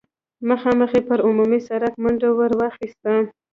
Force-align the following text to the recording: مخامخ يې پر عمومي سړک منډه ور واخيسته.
مخامخ 0.49 0.91
يې 0.97 1.01
پر 1.09 1.19
عمومي 1.27 1.59
سړک 1.67 1.93
منډه 2.03 2.29
ور 2.37 2.51
واخيسته. 2.59 3.11